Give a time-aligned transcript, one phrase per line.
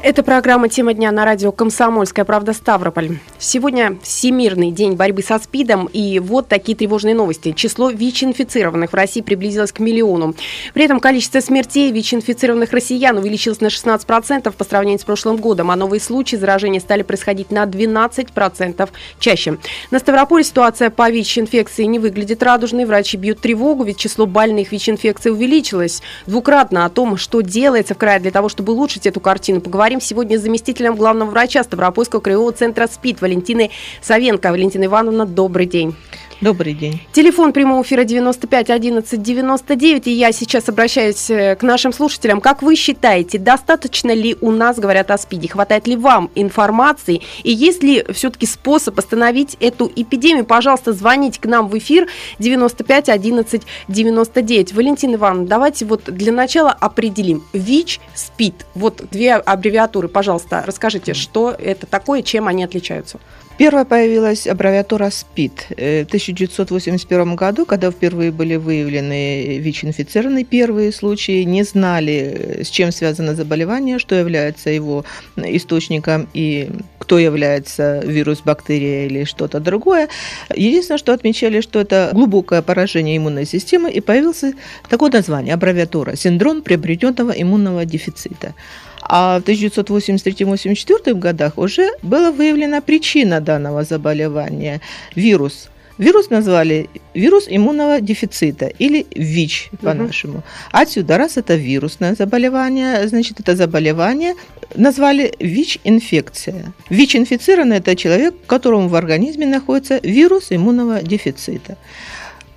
[0.00, 3.18] Это программа «Тема дня» на радио «Комсомольская правда» Ставрополь.
[3.40, 7.50] Сегодня Всемирный день борьбы со СПИДом, и вот такие тревожные новости.
[7.50, 10.36] Число ВИЧ-инфицированных в России приблизилось к миллиону.
[10.72, 15.76] При этом количество смертей ВИЧ-инфицированных россиян увеличилось на 16% по сравнению с прошлым годом, а
[15.76, 18.88] новые случаи заражения стали происходить на 12%
[19.18, 19.58] чаще.
[19.90, 22.84] На Ставрополе ситуация по ВИЧ-инфекции не выглядит радужной.
[22.84, 26.84] Врачи бьют тревогу, ведь число больных ВИЧ-инфекцией увеличилось двукратно.
[26.84, 30.38] О том, что делается в крае для того, чтобы улучшить эту картину, поговорим поговорим сегодня
[30.38, 33.70] с заместителем главного врача Ставропольского краевого центра СПИД Валентиной
[34.02, 34.50] Савенко.
[34.50, 35.94] Валентина Ивановна, добрый день.
[36.40, 37.00] Добрый день.
[37.12, 40.06] Телефон прямого эфира 95 11 99.
[40.06, 42.40] И я сейчас обращаюсь э, к нашим слушателям.
[42.40, 45.48] Как вы считаете, достаточно ли у нас говорят о СПИДе?
[45.48, 47.22] Хватает ли вам информации?
[47.42, 50.44] И есть ли все-таки способ остановить эту эпидемию?
[50.44, 52.06] Пожалуйста, звоните к нам в эфир
[52.38, 54.72] 95 11 99.
[54.74, 57.42] Валентина Ивановна, давайте вот для начала определим.
[57.52, 58.64] ВИЧ, СПИД.
[58.76, 63.18] Вот две аббревиатуры, пожалуйста, расскажите, что это такое, чем они отличаются?
[63.58, 71.42] Первая появилась аббревиатура СПИД э, в 1981 году, когда впервые были выявлены ВИЧ-инфицированные первые случаи,
[71.42, 75.04] не знали, с чем связано заболевание, что является его
[75.36, 76.70] источником и
[77.08, 80.08] кто является вирус, бактерия или что-то другое.
[80.54, 84.52] Единственное, что отмечали, что это глубокое поражение иммунной системы, и появился
[84.90, 88.52] такое название, аббревиатура– синдром приобретенного иммунного дефицита.
[89.00, 94.82] А в 1983-1984 годах уже была выявлена причина данного заболевания–
[95.14, 95.70] вирус.
[95.98, 100.38] Вирус назвали вирус иммунного дефицита или ВИЧ по-нашему.
[100.38, 100.42] Угу.
[100.72, 104.34] Отсюда, раз это вирусное заболевание, значит, это заболевание
[104.74, 106.72] назвали ВИЧ-инфекция.
[106.90, 111.76] ВИЧ-инфицированный– это человек, у которого в организме находится вирус иммунного дефицита.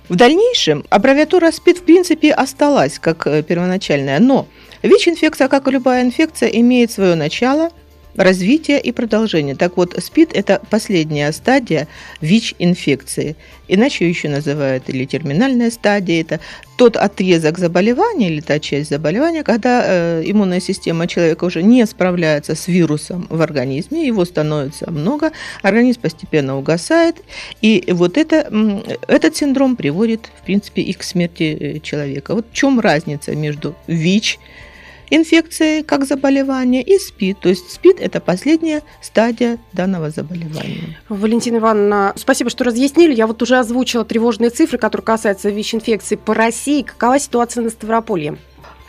[0.08, 4.46] В дальнейшем аббревиатура СПИД в принципе осталась как э, первоначальная, но
[4.82, 7.70] ВИЧ-инфекция, как и любая инфекция, имеет свое начало,
[8.16, 9.54] развитие и продолжение.
[9.54, 11.88] Так вот, СПИД– это последняя стадия
[12.20, 13.36] ВИЧ-инфекции.
[13.68, 16.20] Иначе еще называют или терминальная стадия.
[16.20, 16.40] Это
[16.76, 22.54] тот отрезок заболевания или та часть заболевания, когда э, иммунная система человека уже не справляется
[22.54, 27.16] с вирусом в организме, его становится много, организм постепенно угасает,
[27.60, 28.50] и вот это,
[29.06, 32.34] этот синдром приводит, в принципе, и к смерти э, человека.
[32.34, 34.38] Вот в чем разница между ВИЧ
[35.14, 37.40] инфекции как заболевание и СПИД.
[37.40, 40.98] То есть СПИД– это последняя стадия данного заболевания.
[41.08, 43.14] Валентина Ивановна, спасибо, что разъяснили.
[43.14, 46.82] Я вот уже озвучила тревожные цифры, которые касаются ВИЧ-инфекции по России.
[46.82, 48.38] Какова ситуация на Ставрополье?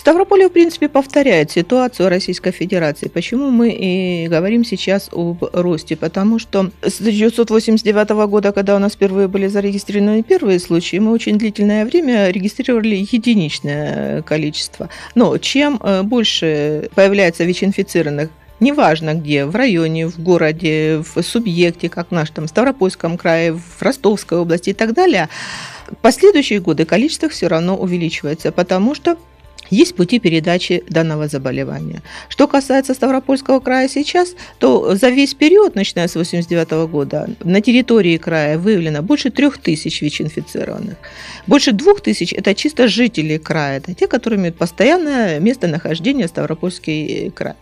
[0.03, 3.07] Ставрополе, в принципе, повторяет ситуацию Российской Федерации.
[3.07, 5.95] Почему мы и говорим сейчас об росте?
[5.95, 11.37] Потому что с 1989 года, когда у нас впервые были зарегистрированы первые случаи, мы очень
[11.37, 14.89] длительное время регистрировали единичное количество.
[15.15, 22.11] Но чем э, больше появляется ВИЧ-инфицированных неважно где, в районе, в городе, в субъекте, как
[22.11, 25.29] в Ставропольском крае, в Ростовской области и так далее,
[26.01, 29.17] последующие годы количество все равно увеличивается, потому что
[29.69, 32.01] есть пути передачи данного заболевания.
[32.29, 38.17] Что касается Ставропольского края сейчас, то за весь период, начиная с 1989 года, на территории
[38.17, 40.97] края выявлено больше 3000 ВИЧ-инфицированных.
[41.47, 47.55] Больше 2000– это чисто жители края, это те, которые имеют постоянное местонахождение Ставропольский край.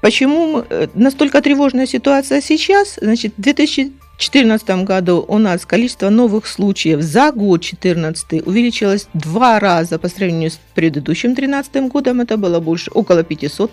[0.00, 2.98] Почему э, настолько тревожная ситуация сейчас?
[3.00, 9.60] Значит, в 2000 2014 году у нас количество новых случаев за год 2014 увеличилось два
[9.60, 12.20] раза по сравнению с предыдущим 2013 годом.
[12.20, 13.70] Это было больше, около 500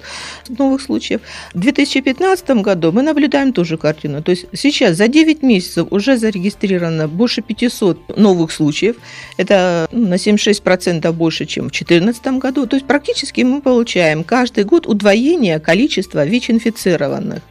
[0.50, 1.22] новых случаев.
[1.56, 4.22] В 2015 году мы наблюдаем ту же картину.
[4.22, 8.98] То есть сейчас за 9 месяцев уже зарегистрировано больше 500 новых случаев.
[9.38, 12.68] Это ну, на 76% больше, чем в 2014 году.
[12.68, 17.42] То есть практически мы получаем каждый год удвоение количества ВИЧ-инфицированных.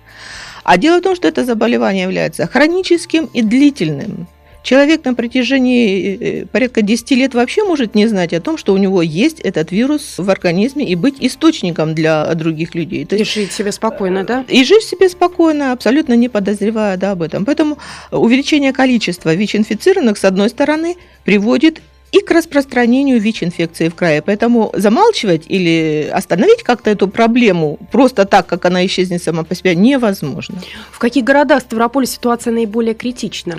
[0.65, 4.27] А дело в том, что это заболевание является хроническим и длительным.
[4.65, 8.79] Человек на протяжении э, порядка 10 лет вообще может не знать о том, что у
[8.79, 13.05] него есть этот вирус в организме и быть источником для других людей.
[13.05, 14.43] То и жить себе спокойно, да?
[14.49, 17.45] И жить себе спокойно, абсолютно не подозревая да, об этом.
[17.45, 17.77] Поэтому
[18.11, 21.83] увеличение количества ВИЧ-инфицированных, с одной стороны, приводит
[22.15, 24.23] и к распространению ВИЧ-инфекции в крае.
[24.23, 29.75] Поэтому замалчивать или остановить как-то эту проблему просто так, как она исчезнет сама по себе,
[29.75, 30.59] невозможно.
[30.93, 33.59] В каких городах Ставрополя ситуация наиболее критична?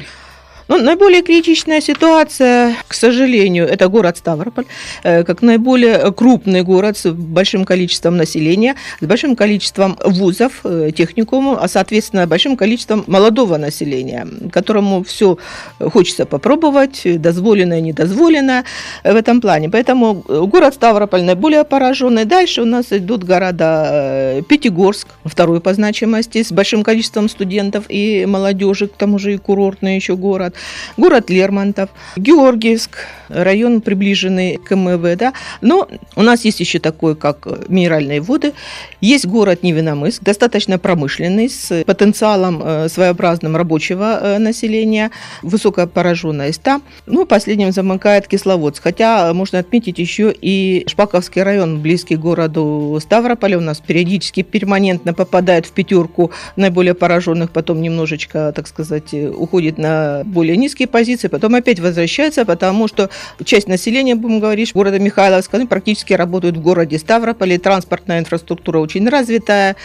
[0.67, 4.65] Ну, наиболее критичная ситуация, к сожалению, это город Ставрополь,
[5.03, 11.59] э, как наиболее крупный город с большим количеством населения, с большим количеством вузов, э, техникумов,
[11.61, 15.37] а, соответственно, большим количеством молодого населения, которому все
[15.79, 18.63] хочется попробовать, дозволено и недозволено
[19.03, 19.69] в этом плане.
[19.69, 22.25] Поэтому город Ставрополь наиболее пораженный.
[22.25, 28.25] Дальше у нас идут города э, Пятигорск, второй по значимости, с большим количеством студентов и
[28.25, 30.54] молодежи, к тому же и курортный еще город
[30.97, 37.47] город Лермонтов, Георгиевск, район приближенный к МВ, да, но у нас есть еще такой, как
[37.69, 38.53] минеральные воды,
[39.01, 45.11] есть город Невиномыск, достаточно промышленный, с потенциалом э, своеобразным рабочего э, населения,
[45.41, 52.15] высокая пораженность там, ну, последним замыкает Кисловодск, хотя можно отметить еще и Шпаковский район, близкий
[52.15, 58.67] к городу Ставрополя, у нас периодически перманентно попадает в пятерку наиболее пораженных, потом немножечко, так
[58.67, 63.09] сказать, уходит на более низкие позиции, потом опять возвращается, потому что
[63.43, 69.07] часть населения, будем говорить, города Михайловска, ну, практически работают в городе Ставрополе, транспортная инфраструктура очень
[69.07, 69.75] развитая,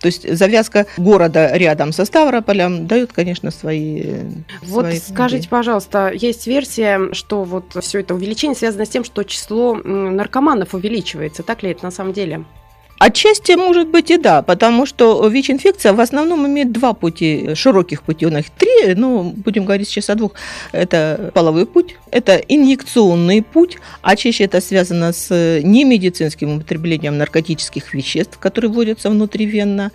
[0.00, 4.04] то есть завязка города рядом со Ставрополем дает, конечно, свои...
[4.62, 5.50] Вот свои скажите, идеи.
[5.50, 11.42] пожалуйста, есть версия, что вот все это увеличение связано с тем, что число наркоманов увеличивается,
[11.42, 12.44] так ли это на самом деле?
[12.98, 18.26] Отчасти, может быть, и да, потому что ВИЧ-инфекция в основном имеет два пути, широких пути,
[18.26, 20.32] у них три, ну, будем говорить сейчас о двух.
[20.72, 25.30] Это половой путь, это инъекционный путь, а чаще это связано с
[25.62, 29.92] немедицинским употреблением наркотических веществ, которые вводятся внутривенно.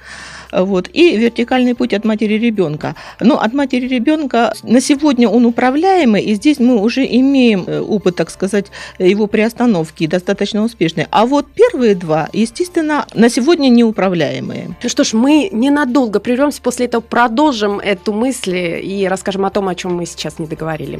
[0.55, 0.89] Вот.
[0.93, 2.95] И вертикальный путь от матери ребенка.
[3.19, 8.15] Но от матери ребенка на сегодня он управляемый, и здесь мы уже имеем э, опыт,
[8.15, 8.67] так сказать,
[8.99, 11.07] его приостановки достаточно успешный.
[11.11, 14.75] А вот первые два, естественно, на сегодня неуправляемые.
[14.81, 19.67] Ну что ж, мы ненадолго прервемся, после этого продолжим эту мысль и расскажем о том,
[19.67, 20.99] о чем мы сейчас не договорили.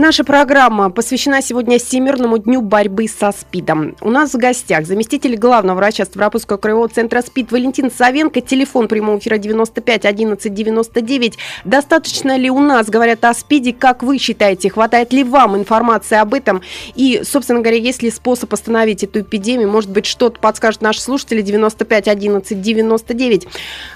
[0.00, 3.96] Наша программа посвящена сегодня Всемирному дню борьбы со СПИДом.
[4.00, 8.40] У нас в гостях заместитель главного врача Ставропольского краевого центра СПИД Валентин Савенко.
[8.40, 11.38] Телефон прямого эфира 95 11 99.
[11.64, 13.72] Достаточно ли у нас говорят о СПИДе?
[13.72, 16.62] Как вы считаете, хватает ли вам информации об этом?
[16.94, 19.68] И, собственно говоря, есть ли способ остановить эту эпидемию?
[19.68, 23.48] Может быть, что-то подскажут наши слушатели 95 11 99.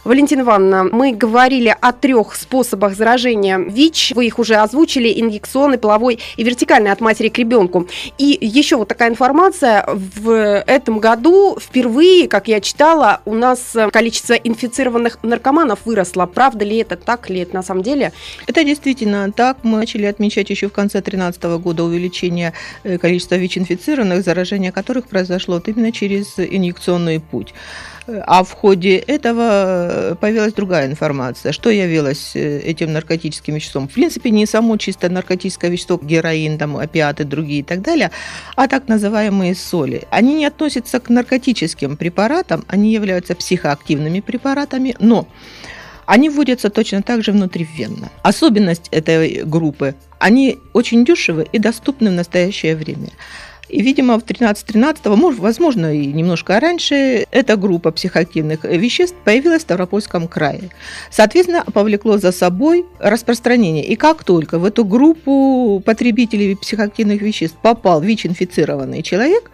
[0.02, 4.14] Валентина Ивановна, мы говорили о трех способах заражения ВИЧ.
[4.16, 5.20] Вы их уже озвучили.
[5.20, 7.86] Инъекционный, половой и вертикальной от матери к ребенку.
[8.16, 9.84] И еще вот такая информация.
[9.86, 16.24] В этом году впервые, как я читала, у нас количество инфицированных наркоманов выросло.
[16.24, 18.12] Правда ли это так ли это на самом деле?
[18.46, 19.58] Это действительно так.
[19.64, 22.54] Мы начали отмечать еще в конце 2013 года увеличение
[22.84, 27.52] э, количества ВИЧ-инфицированных, заражение которых произошло вот именно через инъекционный путь.
[28.06, 31.52] А в ходе этого э, появилась другая информация.
[31.52, 33.88] Что явилось э, этим наркотическим веществом?
[33.88, 38.10] В принципе, не само чисто наркотическое вещество, героин, там, опиаты, другие и так далее,
[38.56, 40.02] а так называемые соли.
[40.10, 45.28] Они не относятся к наркотическим препаратам, они являются психоактивными препаратами, но
[46.06, 48.10] они вводятся точно так же внутривенно.
[48.22, 53.08] Особенность этой группы– они очень дешевы и доступны в настоящее время.
[53.72, 60.28] И, видимо, в 13-13, возможно, и немножко раньше, эта группа психоактивных веществ появилась в Ставропольском
[60.28, 60.68] крае.
[61.10, 63.84] Соответственно, повлекло за собой распространение.
[63.86, 69.50] И как только в эту группу потребителей психоактивных веществ попал ВИЧ-инфицированный человек,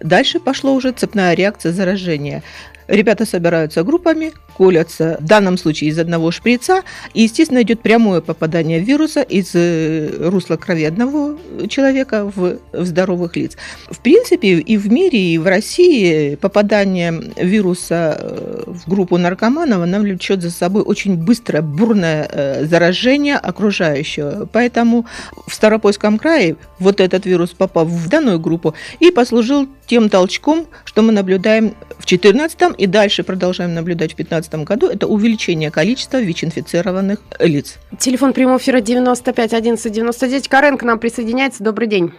[0.00, 2.42] Дальше пошла уже цепная реакция заражения.
[2.88, 6.82] Ребята собираются группами, колятся, в данном случае из одного шприца,
[7.14, 11.36] и, естественно, идет прямое попадание вируса из э, русла крови одного
[11.68, 13.56] человека в, в здоровых лиц.
[13.90, 19.98] В принципе, и в мире, и в России попадание вируса э, в группу наркоманов, оно
[19.98, 24.48] влечет за собой очень быстрое, бурное э, заражение окружающего.
[24.52, 25.06] Поэтому
[25.46, 31.02] в Старопольском крае вот этот вирус попал в данную группу и послужил тем толчком, что
[31.02, 36.20] мы наблюдаем в 2014 и дальше продолжаем наблюдать в 2015 2015 году, это увеличение количества
[36.20, 37.78] ВИЧ-инфицированных лиц.
[37.98, 40.48] Телефон прямого эфира 95 11 99.
[40.48, 41.64] Карен к нам присоединяется.
[41.64, 42.12] Добрый день.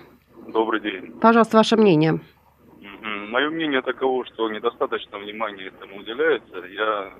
[0.47, 1.11] Добрый день.
[1.21, 2.19] Пожалуйста, ваше мнение.
[3.29, 6.65] Мое мнение таково, что недостаточно внимания этому уделяется.
[6.67, 7.13] Я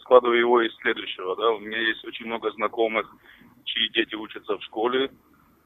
[0.00, 1.36] складываю его из следующего.
[1.36, 1.50] Да?
[1.50, 3.06] У меня есть очень много знакомых,
[3.64, 5.10] чьи дети учатся в школе,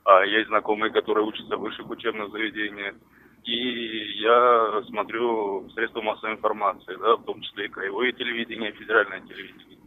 [0.05, 2.95] а есть знакомые, которые учатся в высших учебных заведениях.
[3.45, 9.21] И я смотрю средства массовой информации, да, в том числе и краевое телевидение, и федеральное
[9.21, 9.79] телевидение.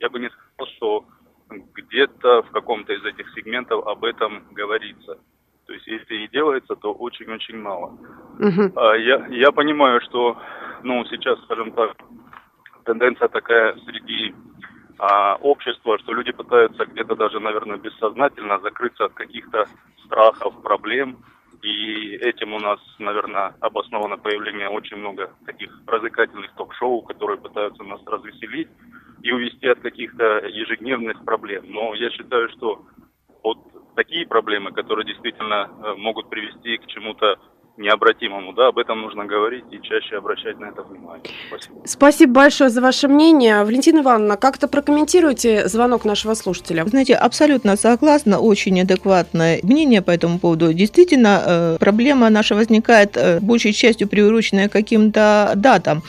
[0.00, 1.04] Я бы не сказал, что
[1.74, 5.18] где-то в каком-то из этих сегментов об этом говорится.
[5.66, 7.98] То есть если и делается, то очень-очень мало.
[8.38, 8.72] Угу.
[8.76, 10.40] А, я, я понимаю, что
[10.82, 11.96] ну, сейчас, скажем так,
[12.84, 14.34] тенденция такая среди
[14.98, 19.66] а, общества, что люди пытаются где-то даже, наверное, бессознательно закрыться от каких-то
[20.04, 21.18] страхов, проблем.
[21.62, 28.00] И этим у нас, наверное, обосновано появление очень много таких развлекательных ток-шоу, которые пытаются нас
[28.04, 28.68] развеселить
[29.22, 31.66] и увести от каких-то ежедневных проблем.
[31.68, 32.84] Но я считаю, что
[33.44, 33.58] вот
[33.94, 37.38] такие проблемы, которые действительно э, могут привести к чему-то
[37.76, 41.24] необратимому, да, об этом нужно говорить и чаще обращать на это внимание.
[41.48, 41.74] Спасибо.
[41.84, 43.64] Спасибо большое за ваше мнение.
[43.64, 46.84] Валентина Ивановна, как-то прокомментируйте звонок нашего слушателя.
[46.84, 50.72] Знаете, абсолютно согласна, очень адекватное мнение по этому поводу.
[50.72, 56.02] Действительно, э, проблема наша возникает э, большей частью приуроченная к каким-то датам.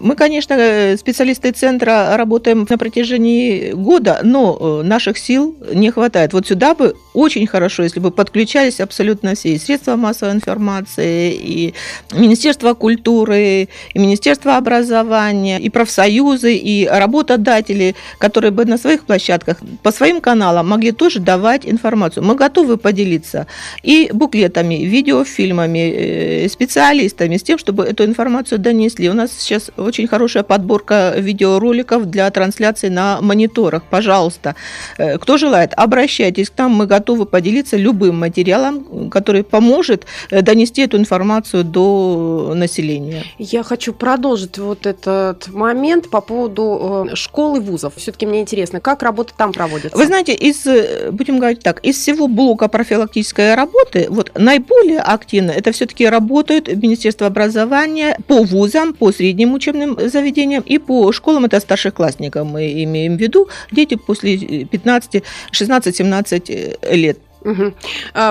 [0.00, 6.32] Мы, конечно, э, специалисты центра работаем на протяжении года, но наших сил не хватает.
[6.34, 11.74] Вот сюда бы очень хорошо, если бы подключались абсолютно все и средства массовой информации, и
[12.12, 19.92] Министерство культуры, и Министерство образования, и профсоюзы, и работодатели, которые бы на своих площадках по
[19.92, 22.22] своим каналам могли тоже давать информацию.
[22.22, 23.46] Мы готовы поделиться
[23.82, 29.08] и буклетами, видеофильмами, э, специалистами с тем, чтобы эту информацию донесли.
[29.08, 33.82] У нас сейчас очень хорошая подборка видеороликов для трансляции на мониторах.
[33.90, 34.54] Пожалуйста,
[34.98, 40.82] э, кто желает, обращайтесь к нам, мы готовы поделиться любым материалом, который поможет э, донести
[40.82, 43.24] эту информацию до населения.
[43.38, 47.94] Я хочу продолжить вот этот момент по поводу э, школ и вузов.
[47.96, 49.96] Все-таки мне интересно, как работа там проводится?
[49.96, 55.50] Вы знаете, из, э, будем говорить так, из всего блока профилактической работы, вот наиболее активно
[55.50, 61.60] это все-таки работают Министерство образования по вузам, по средним учебным заведениям и по школам, это
[61.60, 66.50] старшеклассникам мы имеем в виду, дети после 15, 16, 17
[66.96, 67.18] лет.
[67.46, 67.74] Угу.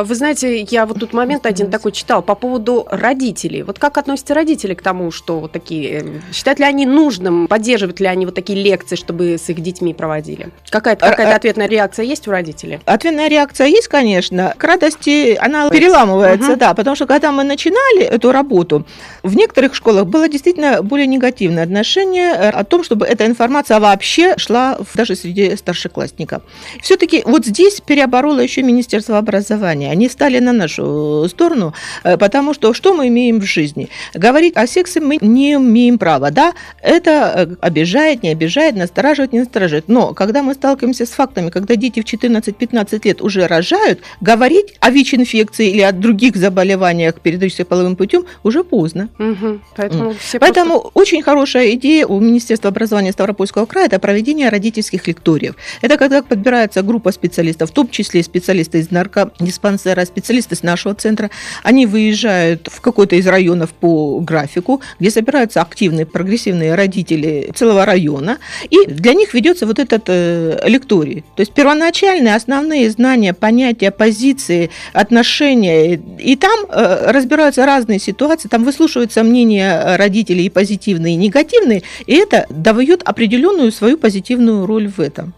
[0.03, 3.63] Вы знаете, я вот тут момент один такой читал по поводу родителей.
[3.63, 6.01] Вот как относятся родители к тому, что вот такие...
[6.01, 9.93] Э, считают ли они нужным, поддерживают ли они вот такие лекции, чтобы с их детьми
[9.93, 10.49] проводили?
[10.69, 12.79] Какая-то какая а, ответная реакция есть у родителей?
[12.85, 14.53] Ответная реакция есть, конечно.
[14.57, 16.59] К радости она переламывается, угу.
[16.59, 18.85] да, потому что когда мы начинали эту работу,
[19.23, 24.37] в некоторых школах было действительно более негативное отношение э, о том, чтобы эта информация вообще
[24.37, 26.43] шла даже среди старшеклассников.
[26.81, 29.91] Все-таки вот здесь переобороло еще Министерство Министерства образования.
[29.91, 33.89] Они стали на нашу сторону, э, потому что что мы имеем в жизни?
[34.13, 36.31] Говорить о сексе мы не имеем права.
[36.31, 39.87] Да, это э, обижает, не обижает, настораживает, не настораживает.
[39.87, 44.89] Но когда мы сталкиваемся с фактами, когда дети в 14-15 лет уже рожают, говорить о
[44.91, 49.09] ВИЧ-инфекции или о других заболеваниях, передающихся половым путем, уже поздно.
[49.19, 49.59] Угу.
[49.75, 50.37] Поэтому, mm.
[50.39, 50.99] Поэтому просто...
[50.99, 55.55] очень хорошая идея у Министерства образования Ставропольского края– это проведение родительских лекториев.
[55.81, 61.29] Это когда подбирается группа специалистов, в том числе специалисты из наркодиспансера, специалисты с нашего центра,
[61.63, 68.37] они выезжают в какой-то из районов по графику, где собираются активные, прогрессивные родители целого района,
[68.69, 71.23] и для них ведется вот этот э, лекторий.
[71.35, 78.63] То есть первоначальные основные знания, понятия, позиции, отношения, и там э, разбираются разные ситуации, там
[78.63, 84.99] выслушиваются мнения родителей и позитивные, и негативные, и это дает определенную свою позитивную роль в
[84.99, 85.33] этом.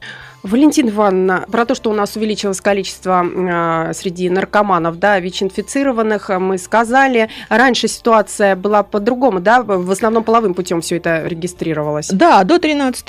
[0.48, 6.58] Валентина Ивановна, про то, что у нас увеличилось количество э, среди наркоманов, да, ВИЧ-инфицированных, мы
[6.58, 7.27] сказали.
[7.50, 12.10] Раньше ситуация была по-другому, да, в основном половым путем все это регистрировалось.
[12.10, 13.08] Да, до 13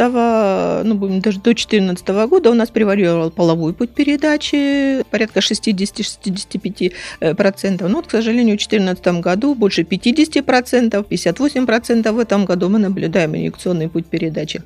[0.85, 7.87] ну, даже до 14 года у нас превалировал половой путь передачи, порядка 60-65%.
[7.87, 13.37] Но вот, к сожалению, в 2014 году больше 50%, 58% в этом году мы наблюдаем
[13.37, 14.63] инъекционный путь передачи.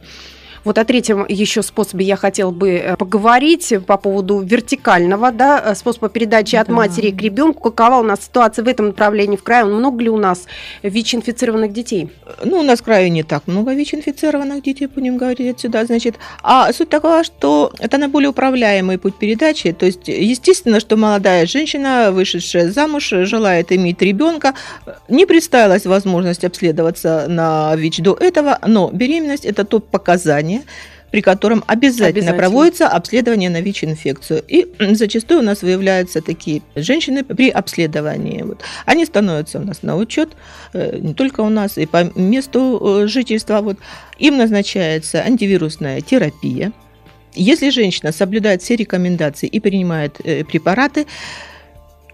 [0.64, 5.74] Вот о третьем еще способе я хотела бы э, поговорить по поводу вертикального да, э,
[5.74, 7.70] способа передачи от матери к ребенку.
[7.70, 9.64] Какова у нас ситуация в этом направлении в крае?
[9.64, 10.46] Много ли у нас
[10.82, 12.10] ВИЧ-инфицированных детей?
[12.44, 15.84] Ну, у нас в крае не так много ВИЧ-инфицированных детей, будем говорить отсюда.
[15.84, 19.72] Значит, а суть такова, что это наиболее управляемый путь передачи.
[19.72, 24.54] То есть, естественно, что молодая женщина, вышедшая замуж, желает иметь ребенка,
[25.08, 30.62] не представилась возможность обследоваться на ВИЧ до этого, но беременность– это то показание, обследование,
[31.10, 34.42] при котором обязательно, обязательно проводится обследование на ВИЧ-инфекцию.
[34.48, 38.42] И зачастую у нас выявляются такие женщины при обследовании.
[38.42, 38.60] Вот.
[38.86, 40.30] Они становятся у нас на учет,
[40.72, 43.60] э, не только у нас, и по месту э, жительства.
[43.60, 43.76] Вот.
[44.18, 46.72] Им назначается антивирусная терапия.
[47.34, 51.06] Если женщина соблюдает все рекомендации и принимает э, препараты,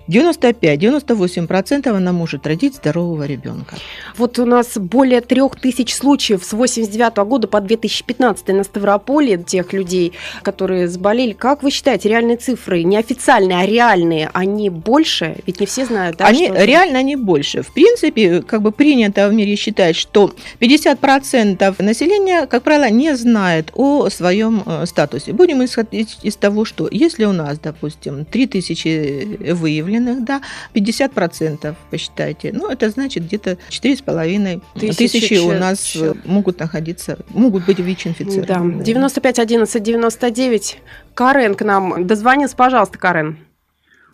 [0.09, 3.77] 95-98% она может родить здорового ребенка.
[4.17, 9.73] Вот у нас более трех тысяч случаев с 89 года по 2015 на Ставрополе тех
[9.73, 10.13] людей,
[10.43, 11.33] которые заболели.
[11.33, 15.37] Как вы считаете, реальные цифры, не официальные, а реальные, они больше?
[15.47, 16.27] Ведь не все знают, да?
[16.27, 16.65] Они что...
[16.65, 17.63] реально они больше.
[17.63, 23.71] В принципе, как бы принято в мире считать, что 50% населения, как правило, не знает
[23.75, 25.33] о своем э, статусе.
[25.33, 30.41] Будем исходить из того, что если у нас, допустим, 3000 выявлены, выявленных, да,
[30.75, 32.53] 50% посчитайте.
[32.53, 36.25] Ну, это значит где-то 4,5 тысячи, тысячи у нас человек.
[36.25, 38.79] могут находиться, могут быть ВИЧ-инфицированы.
[38.79, 38.85] Да.
[38.85, 40.79] 95 11 99.
[41.15, 42.07] Карен к нам.
[42.07, 43.39] Дозвонился, пожалуйста, Карен.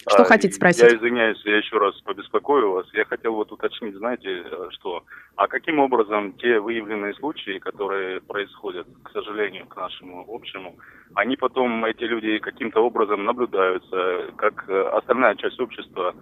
[0.06, 0.82] Что а, хотите спросить?
[0.82, 2.86] Я извиняюсь, я еще раз побеспокою вас.
[2.92, 5.04] Я хотел вот уточнить, знаете, что,
[5.36, 10.76] а каким образом те выявленные случаи, которые происходят, к сожалению, к нашему общему,
[11.14, 16.14] они потом, эти люди каким-то образом наблюдаются, как э, остальная часть общества,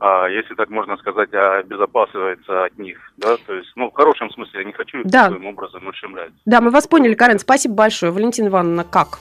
[0.00, 4.60] а, если так можно сказать, обезопасивается от них, да, то есть, ну, в хорошем смысле,
[4.60, 5.28] я не хочу да.
[5.28, 6.32] таким образом ущемлять.
[6.44, 8.10] Да, мы вас поняли, Карен, спасибо большое.
[8.10, 9.20] Валентина Ивановна, как?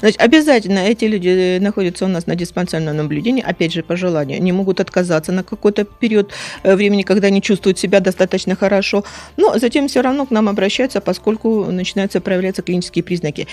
[0.00, 4.38] Значит, обязательно эти люди находятся у нас на диспансерном наблюдении, опять же, по желанию.
[4.38, 9.04] Они могут отказаться на какой-то период э, времени, когда они чувствуют себя достаточно хорошо,
[9.36, 13.46] но затем все равно к нам обращаются, поскольку начинаются проявляться клинические признаки.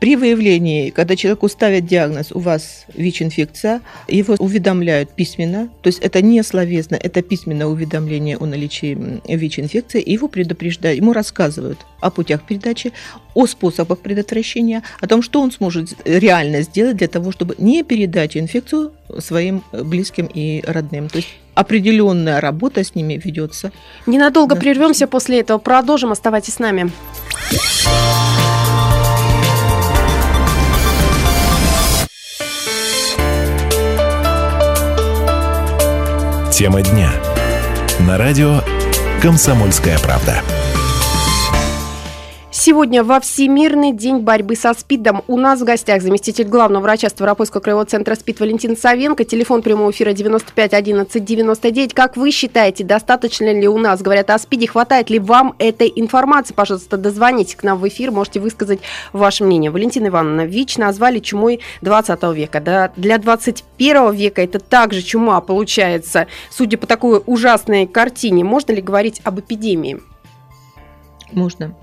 [0.00, 6.22] При выявлении, когда человеку ставят диагноз, у вас ВИЧ-инфекция, его уведомляют письменно, то есть это
[6.22, 12.42] не словесно, это письменное уведомление о наличии ВИЧ-инфекции, и его предупреждают, ему рассказывают о путях
[12.42, 12.92] передачи,
[13.34, 18.36] о способах предотвращения, о том, что он сможет реально сделать для того, чтобы не передать
[18.36, 21.08] инфекцию своим близким и родным.
[21.08, 23.72] То есть определенная работа с ними ведется.
[24.06, 24.60] Ненадолго да.
[24.60, 26.90] прервемся после этого, продолжим, оставайтесь с нами.
[36.52, 37.10] Тема дня.
[38.06, 38.60] На радио
[39.20, 40.42] «Комсомольская правда».
[42.64, 47.60] Сегодня во Всемирный день борьбы со СПИДом у нас в гостях заместитель главного врача Ставропольского
[47.60, 49.24] краевого центра СПИД Валентин Савенко.
[49.24, 51.92] Телефон прямого эфира 95 11 99.
[51.92, 54.68] Как вы считаете, достаточно ли у нас говорят о СПИДе?
[54.68, 56.54] Хватает ли вам этой информации?
[56.54, 58.78] Пожалуйста, дозвоните к нам в эфир, можете высказать
[59.12, 59.72] ваше мнение.
[59.72, 62.60] Валентина Ивановна, ВИЧ назвали чумой 20 века.
[62.60, 62.92] Да?
[62.94, 66.28] Для 21 века это также чума получается.
[66.48, 70.00] Судя по такой ужасной картине, можно ли говорить об эпидемии?
[71.32, 71.74] Можно.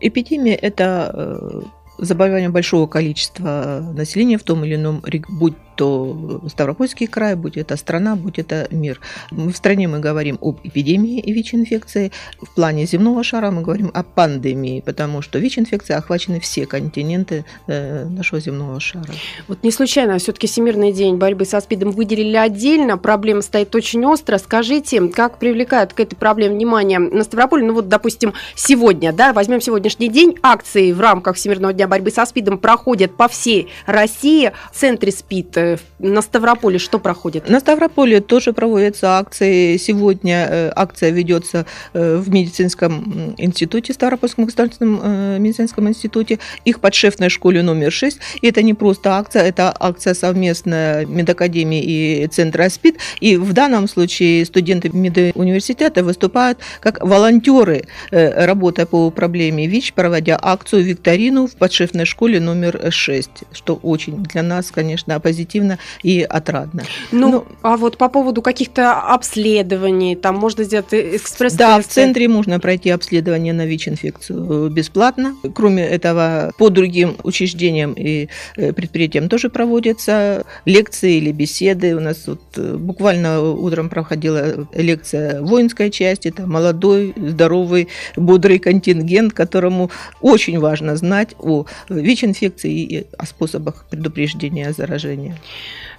[0.00, 1.62] Эпидемия– это э,
[1.98, 8.14] заболевание большого количества населения в том или ином, будь то Ставропольский край, будь это страна,
[8.14, 9.00] будь это мир.
[9.30, 14.82] В стране мы говорим об эпидемии ВИЧ-инфекции, в плане земного шара мы говорим о пандемии,
[14.84, 19.08] потому что ВИЧ-инфекция охвачены все континенты э, нашего земного шара.
[19.48, 24.36] Вот не случайно, все-таки Всемирный день борьбы со СПИДом выделили отдельно, проблема стоит очень остро.
[24.36, 27.64] Скажите, как привлекают к этой проблеме внимание на Ставрополе?
[27.64, 32.26] Ну вот, допустим, сегодня, да, возьмем сегодняшний день, акции в рамках Всемирного дня борьбы со
[32.26, 37.48] СПИДом проходят по всей России, в центре СПИД э, на Ставрополе что проходит?
[37.48, 39.76] На Ставрополе тоже проводятся акции.
[39.76, 47.28] Сегодня э, акция ведется э, в медицинском институте, Ставропольском государственном э, медицинском институте, их подшефной
[47.28, 48.18] школе номер 6.
[48.40, 52.96] И это не просто акция, это акция совместная медакадемии и Центра СПИД.
[53.20, 60.84] И в данном случае студенты медуниверситета выступают как волонтеры, работая по проблеме ВИЧ, проводя акцию
[60.84, 66.82] викторину в подшефной школе номер 6, что очень для нас, конечно, позитивно позитивно и отрадно.
[67.12, 72.28] Ну, ну а вот по поводу каких-то обследований, там можно сделать экспресс Да, в центре
[72.28, 75.34] можно пройти обследование на ВИЧ-инфекцию бесплатно.
[75.54, 81.96] Кроме этого, по другим учреждениям и э, предприятиям тоже проводятся лекции или беседы.
[81.96, 89.32] У нас вот э, буквально утром проходила лекция воинской части, это молодой, здоровый, бодрый контингент,
[89.32, 95.36] которому очень важно знать о ВИЧ-инфекции и о способах предупреждения заражения.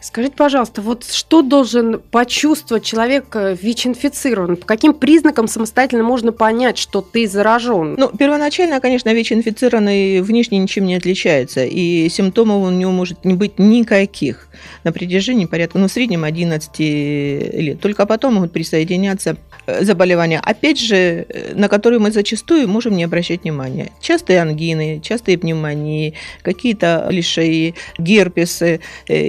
[0.02, 4.56] Скажите, пожалуйста, вот что должен почувствовать человек э, ВИЧ-инфицирован?
[4.58, 7.94] По каким признакам самостоятельно можно понять, что ты заражен?
[8.00, 13.60] Ну, первоначально, конечно, ВИЧ-инфицированный внешне ничем не отличается, и симптомов у него может не быть
[13.60, 14.48] никаких
[14.84, 17.80] на протяжении порядка, ну, в среднем 11 лет.
[17.80, 19.38] Только потом могут присоединяться
[19.68, 23.92] э, заболевания, опять же, э, на которые мы зачастую можем не обращать внимания.
[24.02, 28.80] Частые ангины, частые пневмонии, какие-то лишаи, герпесы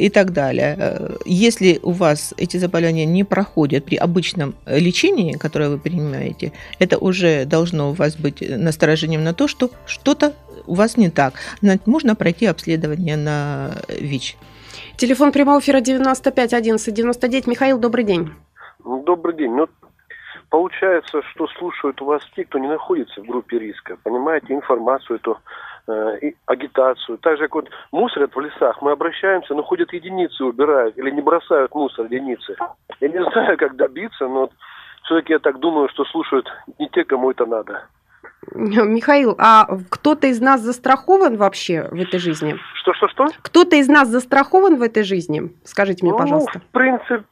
[0.08, 1.16] так далее.
[1.24, 7.44] Если у вас эти заболевания не проходят при обычном лечении, которое вы принимаете, это уже
[7.44, 10.34] должно у вас быть насторожением на то, что что-то
[10.66, 11.34] у вас не так.
[11.86, 14.36] Можно пройти обследование на ВИЧ.
[14.96, 17.46] Телефон прямого эфира 95 11 99.
[17.46, 18.30] Михаил, добрый день.
[18.84, 19.52] Добрый день.
[19.52, 19.68] Ну,
[20.50, 23.96] получается, что слушают у вас те, кто не находится в группе риска.
[24.02, 25.38] Понимаете, информацию эту,
[25.88, 27.18] э, агитацию.
[27.18, 31.20] Так же, как вот мусорят в лесах, мы обращаемся, но ходят единицы, убирают или не
[31.20, 32.56] бросают мусор единицы.
[33.00, 34.50] Я не знаю, как добиться, но
[35.04, 37.86] все-таки я так думаю, что слушают не те, кому это надо.
[38.54, 42.56] Михаил, а кто-то из нас застрахован вообще в этой жизни?
[42.82, 43.26] Что, что, что?
[43.40, 45.52] Кто-то из нас застрахован в этой жизни?
[45.64, 46.58] Скажите мне, ну, пожалуйста.
[46.58, 47.22] в принципе,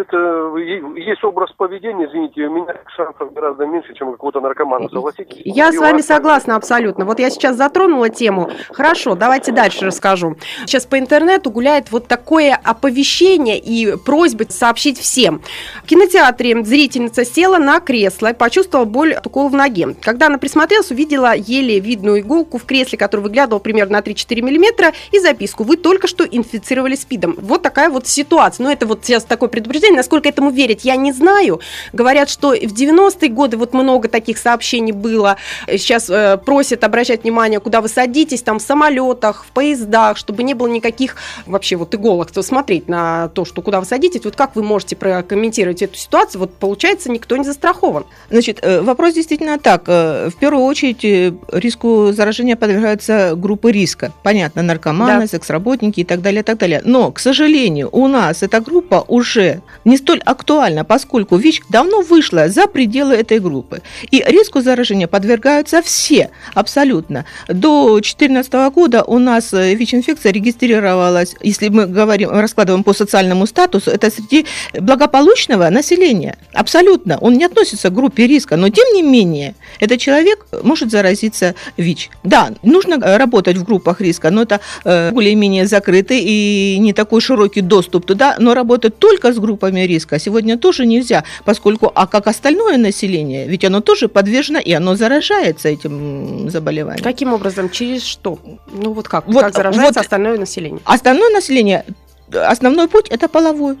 [0.00, 0.54] это,
[0.96, 5.40] есть образ поведения, извините, у меня шансов гораздо меньше, чем у какого-то наркомана, согласитесь?
[5.46, 6.06] Я И с вами вас...
[6.06, 7.06] согласна абсолютно.
[7.06, 8.50] Вот я сейчас затронула тему.
[8.70, 10.36] Хорошо, давайте дальше расскажу.
[10.66, 15.40] Сейчас по интернету гуляет вот такое оповещение и просьба сообщить всем.
[15.82, 19.96] В кинотеатре зрительница села на кресло и почувствовала боль от укола в ноге.
[20.02, 24.92] Когда она присмотрелась, увидела еле видную иголку в кресле, которая выглядывала примерно на 3-4 миллиметра,
[25.12, 27.36] и записку «Вы только что инфицировали СПИДом».
[27.40, 28.64] Вот такая вот ситуация.
[28.64, 29.98] Но это вот сейчас такое предупреждение.
[29.98, 31.60] Насколько этому верить, я не знаю.
[31.92, 35.36] Говорят, что в 90-е годы вот много таких сообщений было.
[35.68, 40.54] Сейчас э, просят обращать внимание, куда вы садитесь, там в самолетах, в поездах, чтобы не
[40.54, 41.14] было никаких
[41.46, 42.32] вообще вот иголок.
[42.32, 44.24] То смотреть на то, что куда вы садитесь.
[44.24, 46.40] Вот как вы можете прокомментировать эту ситуацию?
[46.40, 48.06] Вот получается, никто не застрахован.
[48.28, 49.84] Значит, э, вопрос действительно так.
[50.32, 54.12] В первую очередь э, риску заражения подвергаются группы риска.
[54.22, 55.26] Понятно, наркоманы, да.
[55.26, 56.80] секс-работники и так далее, и так далее.
[56.84, 62.48] Но, к сожалению, у нас эта группа уже не столь актуальна, поскольку ВИЧ давно вышла
[62.48, 63.82] за пределы этой группы.
[64.10, 67.24] И риску заражения подвергаются все, абсолютно.
[67.48, 73.90] До 2014 года у нас э, ВИЧ-инфекция регистрировалась, если мы говорим, раскладываем по социальному статусу,
[73.90, 76.36] это среди благополучного населения.
[76.52, 77.18] Абсолютно.
[77.18, 81.54] Он не относится к группе риска, но тем не менее, это человек человек может заразиться
[81.76, 82.10] ВИЧ.
[82.22, 87.20] Да, нужно э, работать в группах риска, но это э, более-менее закрытый и не такой
[87.20, 92.26] широкий доступ туда, но работать только с группами риска сегодня тоже нельзя, поскольку, а как
[92.26, 97.02] остальное население, ведь оно тоже подвержено и оно заражается этим заболеванием.
[97.02, 97.70] Каким образом?
[97.70, 98.38] Через что?
[98.72, 99.26] Ну вот как?
[99.26, 100.80] Вот, как заражается вот остальное население?
[100.84, 101.84] Остальное население,
[102.32, 103.76] основной путь– это половой.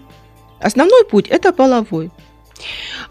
[0.60, 2.10] Основной путь– это половой.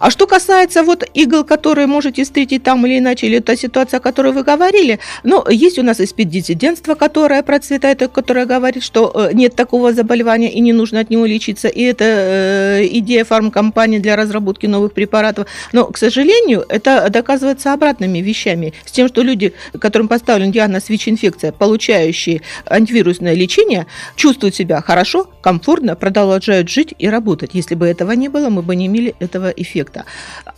[0.01, 4.01] А что касается вот игл, которые можете встретить там или иначе, или та ситуация, о
[4.01, 9.33] которой вы говорили, ну, есть у нас и спиддиссидентство, которое процветает, которое говорит, что э,
[9.33, 14.15] нет такого заболевания и не нужно от него лечиться, и это э, идея фармкомпании для
[14.15, 15.45] разработки новых препаратов.
[15.71, 21.51] Но, к сожалению, это доказывается обратными вещами, с тем, что люди, которым поставлен диагноз ВИЧ-инфекция,
[21.51, 23.85] получающие антивирусное лечение,
[24.15, 27.51] чувствуют себя хорошо, комфортно, продолжают жить и работать.
[27.53, 29.90] Если бы этого не было, мы бы не имели этого эффекта.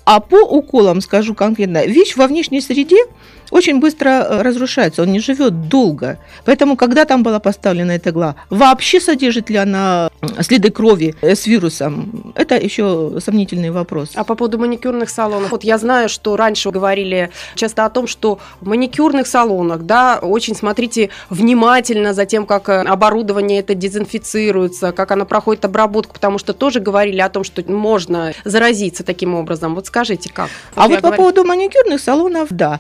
[0.06, 2.98] А по уколам, скажу конкретно, ВИЧ во внешней среде
[3.54, 6.18] очень быстро э, разрушается, он не живет долго.
[6.46, 11.46] Поэтому, когда там была поставлена эта игла, вообще содержит ли она следы крови э, с
[11.48, 14.10] вирусом, это еще сомнительный вопрос.
[14.16, 18.40] А по поводу маникюрных салонов, вот я знаю, что раньше говорили часто о том, что
[18.60, 25.12] в маникюрных салонах, да, очень смотрите внимательно за тем, как э, оборудование это дезинфицируется, как
[25.12, 29.76] оно проходит обработку, потому что тоже говорили о том, что можно заразиться таким образом.
[29.76, 30.50] Вот скажите, как?
[30.76, 31.18] Вот а вот по говорю...
[31.18, 32.80] поводу маникюрных салонов, да,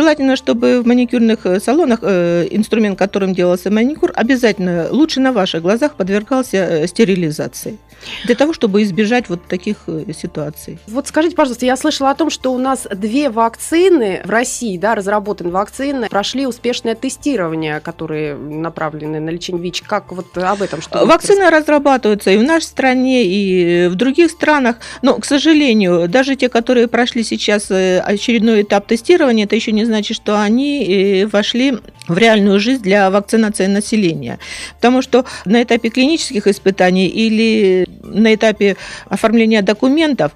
[0.00, 5.60] Желательно, чтобы в маникюрных э, салонах э, инструмент, которым делался маникюр, обязательно лучше на ваших
[5.60, 7.76] глазах подвергался э, стерилизации.
[8.24, 10.78] Для того, чтобы избежать вот таких ситуаций.
[10.86, 14.94] Вот скажите, пожалуйста, я слышала о том, что у нас две вакцины в России, да,
[14.94, 19.82] разработаны вакцины, прошли успешное тестирование, которые направлены на лечение ВИЧ.
[19.82, 24.76] Как вот об этом что Вакцины разрабатываются и в нашей стране, и в других странах.
[25.02, 30.16] Но, к сожалению, даже те, которые прошли сейчас очередной этап тестирования, это еще не значит,
[30.16, 34.38] что они э, вошли в реальную жизнь для вакцинации населения.
[34.76, 38.76] Потому что на этапе клинических испытаний или на этапе
[39.08, 40.32] оформления документов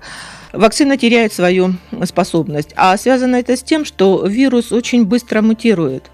[0.53, 1.75] вакцина теряет свою
[2.05, 2.71] способность.
[2.77, 6.05] А связано это с тем, что вирус очень быстро мутирует.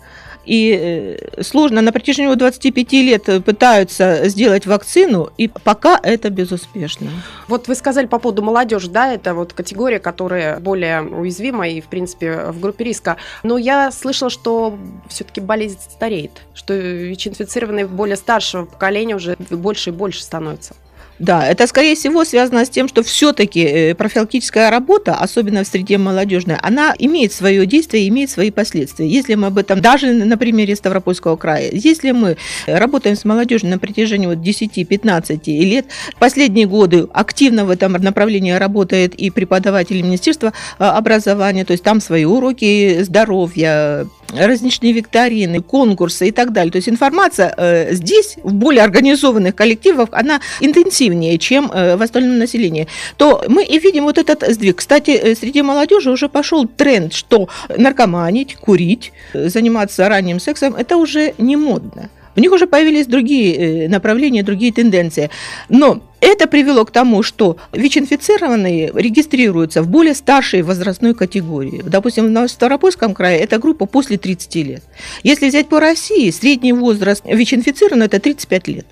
[0.51, 7.09] И э, сложно, на протяжении 25 лет пытаются сделать вакцину, и пока это безуспешно.
[7.47, 11.87] Вот вы сказали по поводу молодежи, да, это вот категория, которая более уязвима и, в
[11.87, 13.17] принципе, в группе риска.
[13.45, 14.77] Но я слышала, что
[15.09, 20.75] все-таки болезнь стареет, что ВИЧ-инфицированные более старшего поколения уже больше и больше становятся.
[21.21, 25.99] Да, это, скорее всего, связано с тем, что все-таки э, профилактическая работа, особенно в среде
[25.99, 29.07] молодежной, она имеет свое действие, имеет свои последствия.
[29.07, 33.79] Если мы об этом, даже на примере Ставропольского края, если мы работаем с молодежью на
[33.79, 35.87] протяжении вот 10-15 лет,
[36.19, 42.01] последние годы активно в этом направлении работает и преподаватели Министерства а, образования, то есть там
[42.01, 46.73] свои уроки здоровья, различные викторины, конкурсы и так далее.
[46.73, 52.39] То есть информация э, здесь, в более организованных коллективах, она интенсивнее, чем э, в остальном
[52.39, 52.87] населении.
[53.17, 54.77] То мы и видим вот этот сдвиг.
[54.77, 60.97] Кстати, э, среди молодежи уже пошел тренд, что наркоманить, курить, э, заниматься ранним сексом, это
[60.97, 62.11] уже не модно.
[62.37, 65.31] У них уже появились другие э, направления, другие тенденции.
[65.69, 71.83] Но это привело к тому, что ВИЧ-инфицированные регистрируются в более старшей возрастной категории.
[71.85, 74.83] Допустим, на Ставропольском крае эта группа после 30 лет.
[75.23, 78.87] Если взять по России, средний возраст ВИЧ-инфицированного– это 35 лет.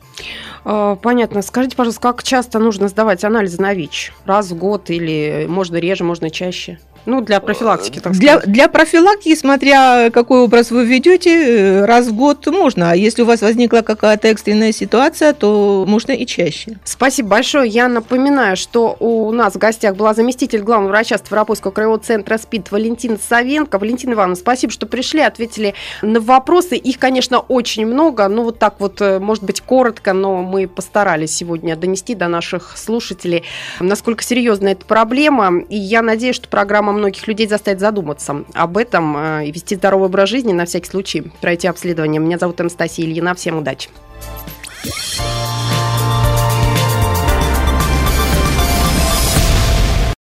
[0.64, 1.42] А, понятно.
[1.42, 4.12] Скажите, пожалуйста, как часто нужно сдавать анализы на ВИЧ?
[4.24, 6.79] Раз в год или можно реже, можно чаще?
[7.09, 8.53] Ну, для профилактики, так для, сказать.
[8.53, 12.90] Для профилактики, смотря какой образ вы ведете, раз в год можно.
[12.90, 16.79] А если у вас возникла какая-то экстренная ситуация, то можно и чаще.
[16.85, 17.66] Спасибо большое.
[17.66, 22.73] Я напоминаю, что у нас в гостях была заместитель главного врача Ставропольского краевого центра СПИД
[22.73, 23.79] Валентина Савенко.
[23.79, 26.77] Валентина Ивановна, спасибо, что пришли, ответили на вопросы.
[26.77, 28.29] Их, конечно, очень много.
[28.29, 32.77] Ну, вот так вот, э, может быть, коротко, но мы постарались сегодня донести до наших
[32.77, 33.44] слушателей,
[33.81, 35.61] насколько серьезна эта проблема.
[35.71, 40.08] И я надеюсь, что программа многих людей заставит задуматься об этом э, и вести здоровый
[40.08, 42.20] образ жизни на всякий случай пройти обследование.
[42.20, 43.34] Меня зовут Анастасия Ильина.
[43.34, 43.88] Всем удачи.